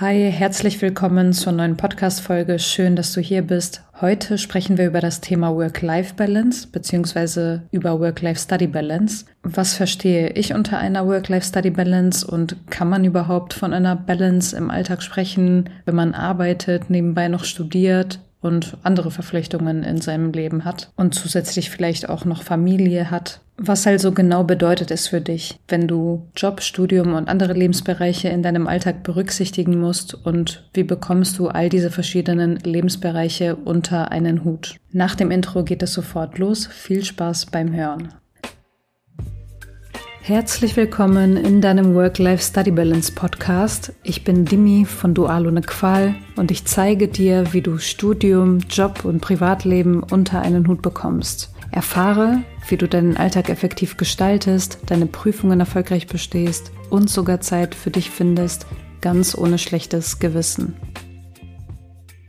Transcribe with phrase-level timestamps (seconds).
[0.00, 2.60] Hi, herzlich willkommen zur neuen Podcast-Folge.
[2.60, 3.82] Schön, dass du hier bist.
[4.00, 9.24] Heute sprechen wir über das Thema Work-Life-Balance beziehungsweise über Work-Life-Study-Balance.
[9.42, 15.02] Was verstehe ich unter einer Work-Life-Study-Balance und kann man überhaupt von einer Balance im Alltag
[15.02, 18.20] sprechen, wenn man arbeitet, nebenbei noch studiert?
[18.40, 23.40] Und andere Verpflichtungen in seinem Leben hat und zusätzlich vielleicht auch noch Familie hat.
[23.56, 28.44] Was also genau bedeutet es für dich, wenn du Job, Studium und andere Lebensbereiche in
[28.44, 34.76] deinem Alltag berücksichtigen musst und wie bekommst du all diese verschiedenen Lebensbereiche unter einen Hut?
[34.92, 36.68] Nach dem Intro geht es sofort los.
[36.68, 38.14] Viel Spaß beim Hören.
[40.28, 43.94] Herzlich willkommen in deinem Work-Life-Study Balance Podcast.
[44.02, 49.06] Ich bin Dimi von Dual ohne Qual und ich zeige dir, wie du Studium, Job
[49.06, 51.54] und Privatleben unter einen Hut bekommst.
[51.70, 57.90] Erfahre, wie du deinen Alltag effektiv gestaltest, deine Prüfungen erfolgreich bestehst und sogar Zeit für
[57.90, 58.66] dich findest,
[59.00, 60.76] ganz ohne schlechtes Gewissen.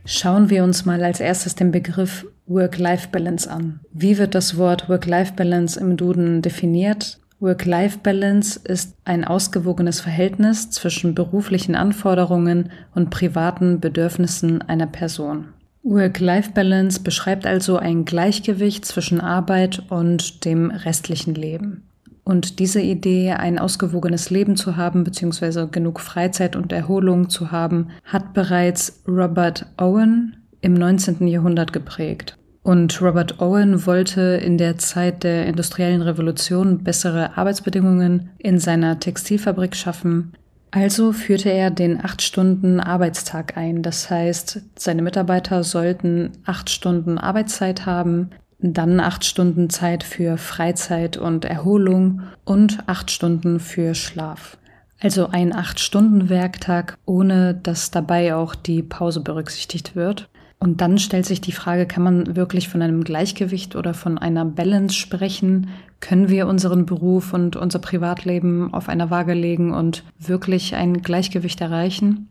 [0.06, 3.80] Schauen wir uns mal als erstes den Begriff Work-Life-Balance an.
[3.92, 7.20] Wie wird das Wort Work-Life-Balance im Duden definiert?
[7.40, 15.48] Work-Life-Balance ist ein ausgewogenes Verhältnis zwischen beruflichen Anforderungen und privaten Bedürfnissen einer Person.
[15.82, 21.84] Work-Life-Balance beschreibt also ein Gleichgewicht zwischen Arbeit und dem restlichen Leben.
[22.24, 27.88] Und diese Idee, ein ausgewogenes Leben zu haben, beziehungsweise genug Freizeit und Erholung zu haben,
[28.04, 31.26] hat bereits Robert Owen im 19.
[31.26, 32.36] Jahrhundert geprägt.
[32.62, 39.74] Und Robert Owen wollte in der Zeit der industriellen Revolution bessere Arbeitsbedingungen in seiner Textilfabrik
[39.74, 40.32] schaffen.
[40.70, 43.82] Also führte er den acht Stunden Arbeitstag ein.
[43.82, 51.16] Das heißt, seine Mitarbeiter sollten acht Stunden Arbeitszeit haben, dann acht Stunden Zeit für Freizeit
[51.16, 54.58] und Erholung und acht Stunden für Schlaf.
[55.00, 60.28] Also ein acht Stunden Werktag, ohne dass dabei auch die Pause berücksichtigt wird.
[60.62, 64.44] Und dann stellt sich die Frage, kann man wirklich von einem Gleichgewicht oder von einer
[64.44, 65.70] Balance sprechen?
[66.00, 71.62] Können wir unseren Beruf und unser Privatleben auf einer Waage legen und wirklich ein Gleichgewicht
[71.62, 72.28] erreichen?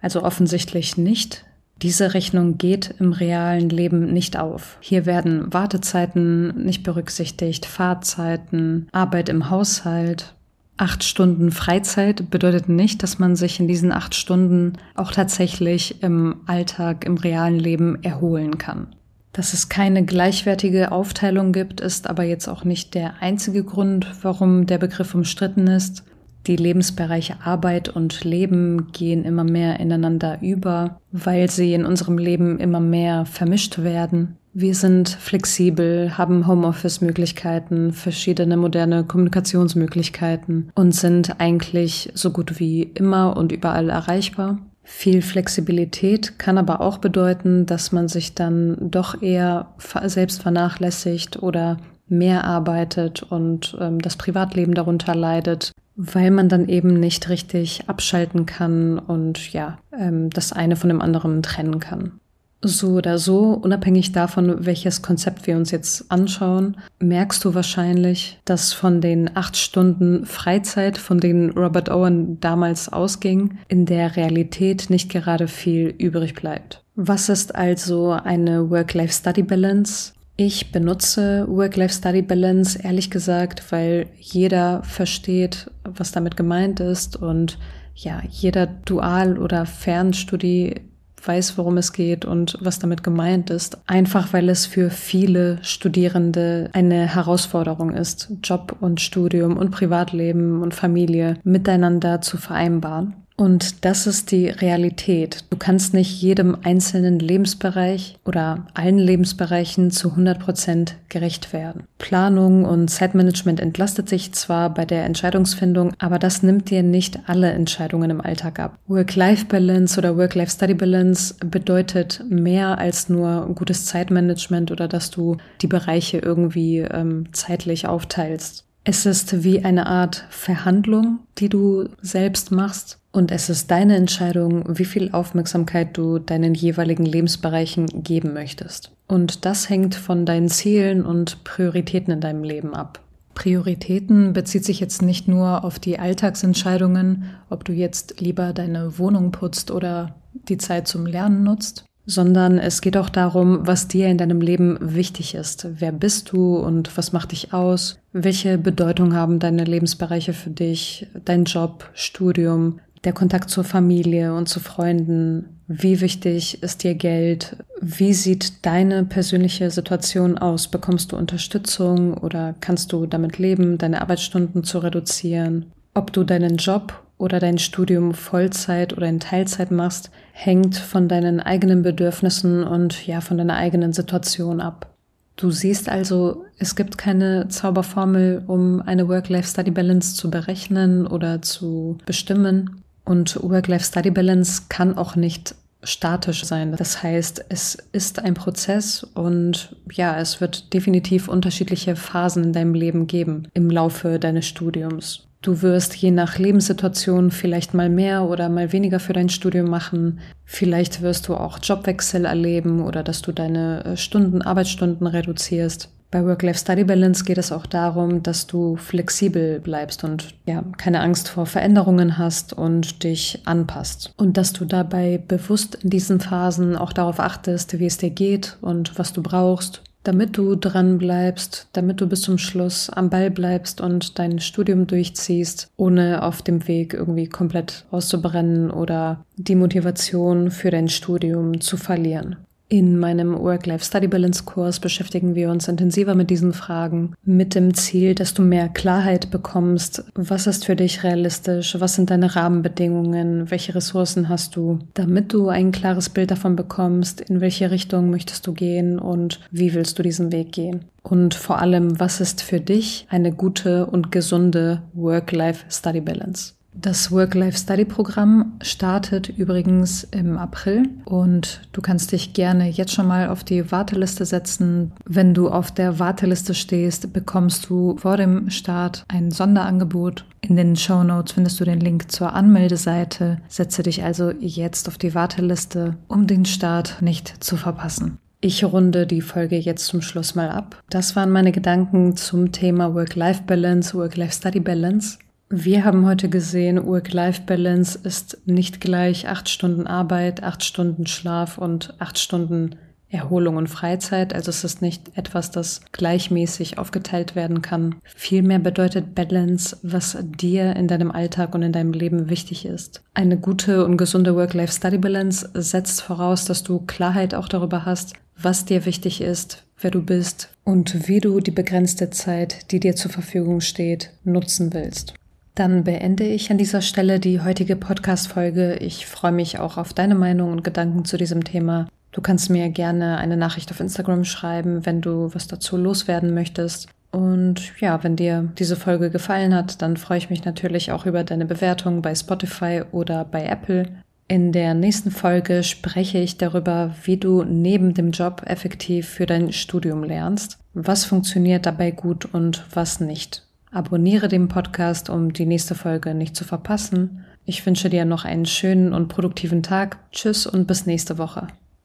[0.00, 1.44] Also offensichtlich nicht.
[1.82, 4.78] Diese Rechnung geht im realen Leben nicht auf.
[4.80, 10.34] Hier werden Wartezeiten nicht berücksichtigt, Fahrzeiten, Arbeit im Haushalt,
[10.80, 16.36] Acht Stunden Freizeit bedeutet nicht, dass man sich in diesen acht Stunden auch tatsächlich im
[16.46, 18.94] Alltag, im realen Leben erholen kann.
[19.32, 24.66] Dass es keine gleichwertige Aufteilung gibt, ist aber jetzt auch nicht der einzige Grund, warum
[24.66, 26.04] der Begriff umstritten ist.
[26.46, 32.60] Die Lebensbereiche Arbeit und Leben gehen immer mehr ineinander über, weil sie in unserem Leben
[32.60, 34.36] immer mehr vermischt werden.
[34.60, 43.36] Wir sind flexibel, haben Homeoffice-Möglichkeiten, verschiedene moderne Kommunikationsmöglichkeiten und sind eigentlich so gut wie immer
[43.36, 44.58] und überall erreichbar.
[44.82, 49.68] Viel Flexibilität kann aber auch bedeuten, dass man sich dann doch eher
[50.06, 51.76] selbst vernachlässigt oder
[52.08, 58.44] mehr arbeitet und ähm, das Privatleben darunter leidet, weil man dann eben nicht richtig abschalten
[58.44, 62.18] kann und ja, ähm, das eine von dem anderen trennen kann.
[62.60, 68.72] So oder so, unabhängig davon, welches Konzept wir uns jetzt anschauen, merkst du wahrscheinlich, dass
[68.72, 75.08] von den acht Stunden Freizeit, von denen Robert Owen damals ausging, in der Realität nicht
[75.08, 76.82] gerade viel übrig bleibt.
[76.96, 80.14] Was ist also eine Work-Life-Study-Balance?
[80.36, 87.56] Ich benutze Work-Life-Study-Balance ehrlich gesagt, weil jeder versteht, was damit gemeint ist und
[87.94, 90.87] ja, jeder Dual- oder Fernstudie
[91.28, 93.78] weiß, worum es geht und was damit gemeint ist.
[93.86, 100.74] Einfach weil es für viele Studierende eine Herausforderung ist, Job und Studium und Privatleben und
[100.74, 103.27] Familie miteinander zu vereinbaren.
[103.38, 105.44] Und das ist die Realität.
[105.50, 111.84] Du kannst nicht jedem einzelnen Lebensbereich oder allen Lebensbereichen zu 100 Prozent gerecht werden.
[111.98, 117.52] Planung und Zeitmanagement entlastet sich zwar bei der Entscheidungsfindung, aber das nimmt dir nicht alle
[117.52, 118.76] Entscheidungen im Alltag ab.
[118.88, 126.78] Work-Life-Balance oder Work-Life-Study-Balance bedeutet mehr als nur gutes Zeitmanagement oder dass du die Bereiche irgendwie
[126.78, 128.64] ähm, zeitlich aufteilst.
[128.82, 134.64] Es ist wie eine Art Verhandlung, die du selbst machst und es ist deine Entscheidung,
[134.78, 138.92] wie viel Aufmerksamkeit du deinen jeweiligen Lebensbereichen geben möchtest.
[139.06, 143.00] Und das hängt von deinen Zielen und Prioritäten in deinem Leben ab.
[143.34, 149.30] Prioritäten bezieht sich jetzt nicht nur auf die Alltagsentscheidungen, ob du jetzt lieber deine Wohnung
[149.30, 150.16] putzt oder
[150.48, 154.78] die Zeit zum Lernen nutzt, sondern es geht auch darum, was dir in deinem Leben
[154.80, 155.68] wichtig ist.
[155.78, 157.98] Wer bist du und was macht dich aus?
[158.12, 161.06] Welche Bedeutung haben deine Lebensbereiche für dich?
[161.24, 167.56] Dein Job, Studium, der Kontakt zur Familie und zu Freunden, wie wichtig ist dir Geld,
[167.80, 174.00] wie sieht deine persönliche Situation aus, bekommst du Unterstützung oder kannst du damit leben, deine
[174.00, 180.10] Arbeitsstunden zu reduzieren, ob du deinen Job oder dein Studium Vollzeit oder in Teilzeit machst,
[180.32, 184.94] hängt von deinen eigenen Bedürfnissen und ja, von deiner eigenen Situation ab.
[185.36, 192.82] Du siehst also, es gibt keine Zauberformel, um eine Work-Life-Study-Balance zu berechnen oder zu bestimmen.
[193.08, 196.76] Und Work-Life-Study-Balance kann auch nicht statisch sein.
[196.76, 202.74] Das heißt, es ist ein Prozess und ja, es wird definitiv unterschiedliche Phasen in deinem
[202.74, 205.26] Leben geben im Laufe deines Studiums.
[205.40, 210.18] Du wirst je nach Lebenssituation vielleicht mal mehr oder mal weniger für dein Studium machen.
[210.44, 215.88] Vielleicht wirst du auch Jobwechsel erleben oder dass du deine äh, Stunden, Arbeitsstunden reduzierst.
[216.10, 221.44] Bei Work-Life-Study-Balance geht es auch darum, dass du flexibel bleibst und ja, keine Angst vor
[221.44, 224.14] Veränderungen hast und dich anpasst.
[224.16, 228.56] Und dass du dabei bewusst in diesen Phasen auch darauf achtest, wie es dir geht
[228.62, 233.30] und was du brauchst damit du dran bleibst, damit du bis zum Schluss am Ball
[233.30, 240.50] bleibst und dein Studium durchziehst, ohne auf dem Weg irgendwie komplett auszubrennen oder die Motivation
[240.50, 242.36] für dein Studium zu verlieren.
[242.70, 248.42] In meinem Work-Life-Study-Balance-Kurs beschäftigen wir uns intensiver mit diesen Fragen, mit dem Ziel, dass du
[248.42, 250.04] mehr Klarheit bekommst.
[250.14, 251.80] Was ist für dich realistisch?
[251.80, 253.50] Was sind deine Rahmenbedingungen?
[253.50, 254.80] Welche Ressourcen hast du?
[254.92, 259.72] Damit du ein klares Bild davon bekommst, in welche Richtung möchtest du gehen und wie
[259.72, 260.84] willst du diesen Weg gehen?
[261.02, 266.57] Und vor allem, was ist für dich eine gute und gesunde Work-Life-Study-Balance?
[266.74, 273.42] Das Work-Life-Study-Programm startet übrigens im April und du kannst dich gerne jetzt schon mal auf
[273.42, 274.92] die Warteliste setzen.
[275.04, 280.24] Wenn du auf der Warteliste stehst, bekommst du vor dem Start ein Sonderangebot.
[280.40, 283.38] In den Show Notes findest du den Link zur Anmeldeseite.
[283.48, 288.18] Setze dich also jetzt auf die Warteliste, um den Start nicht zu verpassen.
[288.40, 290.80] Ich runde die Folge jetzt zum Schluss mal ab.
[290.90, 295.18] Das waren meine Gedanken zum Thema Work-Life-Balance, Work-Life-Study-Balance.
[295.50, 301.94] Wir haben heute gesehen, Work-Life-Balance ist nicht gleich acht Stunden Arbeit, acht Stunden Schlaf und
[301.98, 302.76] acht Stunden
[303.08, 304.34] Erholung und Freizeit.
[304.34, 307.94] Also es ist nicht etwas, das gleichmäßig aufgeteilt werden kann.
[308.04, 313.02] Vielmehr bedeutet Balance, was dir in deinem Alltag und in deinem Leben wichtig ist.
[313.14, 318.84] Eine gute und gesunde Work-Life-Study-Balance setzt voraus, dass du Klarheit auch darüber hast, was dir
[318.84, 323.62] wichtig ist, wer du bist und wie du die begrenzte Zeit, die dir zur Verfügung
[323.62, 325.14] steht, nutzen willst.
[325.58, 328.76] Dann beende ich an dieser Stelle die heutige Podcast-Folge.
[328.76, 331.88] Ich freue mich auch auf deine Meinung und Gedanken zu diesem Thema.
[332.12, 336.86] Du kannst mir gerne eine Nachricht auf Instagram schreiben, wenn du was dazu loswerden möchtest.
[337.10, 341.24] Und ja, wenn dir diese Folge gefallen hat, dann freue ich mich natürlich auch über
[341.24, 343.88] deine Bewertung bei Spotify oder bei Apple.
[344.28, 349.52] In der nächsten Folge spreche ich darüber, wie du neben dem Job effektiv für dein
[349.52, 353.47] Studium lernst, was funktioniert dabei gut und was nicht.
[353.70, 357.24] Abonniere den Podcast, um die nächste Folge nicht zu verpassen.
[357.44, 359.98] Ich wünsche dir noch einen schönen und produktiven Tag.
[360.12, 361.48] Tschüss und bis nächste Woche.